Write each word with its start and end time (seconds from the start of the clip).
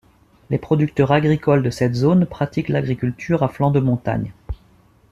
Les 0.49 0.57
producteurs 0.57 1.11
agricoles 1.11 1.61
de 1.61 1.69
cette 1.69 1.93
zone 1.93 2.25
pratiquent 2.25 2.69
l'agriculture 2.69 3.43
à 3.43 3.49
flanc 3.49 3.69
de 3.69 3.79
montagne. 3.79 4.33